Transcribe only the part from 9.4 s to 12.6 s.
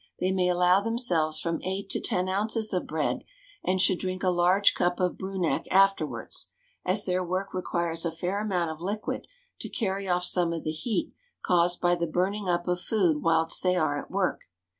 to carry off some of the heat caused by the burning